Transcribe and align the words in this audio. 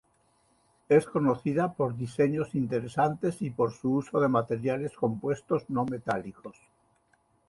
Es 0.89 1.05
conocida 1.05 1.73
por 1.75 1.95
diseños 1.95 2.55
interesantes 2.55 3.39
y 3.43 3.51
por 3.51 3.71
su 3.71 3.97
uso 3.97 4.19
de 4.19 4.27
materiales 4.29 4.95
compuestos 4.95 5.69
no 5.69 5.85
metálicos. 5.85 6.55